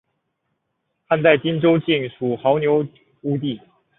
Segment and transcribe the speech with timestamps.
[1.05, 2.83] 汉代今州境属牦牛
[3.21, 3.61] 羌地。